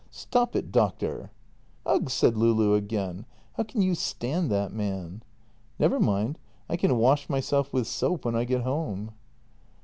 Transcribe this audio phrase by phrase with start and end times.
[0.09, 1.29] stop it, doctor!
[1.85, 5.21] ""Ugh!" said Loulou again." How can you stand that man?
[5.79, 6.39] ""Never mind.
[6.67, 9.11] I can wash myself with soap when I get home."